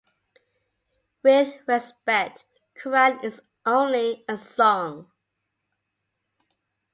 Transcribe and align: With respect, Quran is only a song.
With 1.21 1.59
respect, 1.67 2.45
Quran 2.75 3.23
is 3.23 3.39
only 3.67 4.25
a 4.27 4.35
song. 4.35 5.11